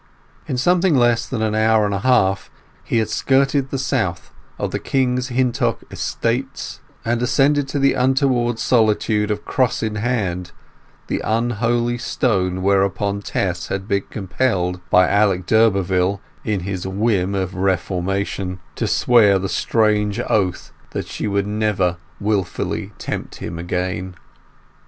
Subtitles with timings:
[0.47, 2.49] In something less than an hour and a half
[2.83, 8.57] he had skirted the south of the King's Hintock estates and ascended to the untoward
[8.57, 10.53] solitude of Cross in Hand,
[11.05, 17.53] the unholy stone whereon Tess had been compelled by Alec d'Urberville, in his whim of
[17.53, 24.15] reformation, to swear the strange oath that she would never wilfully tempt him again.